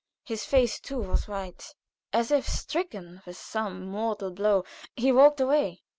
[0.25, 1.75] His face too was white.
[2.11, 5.83] As if stricken with some mortal blow, he walked away.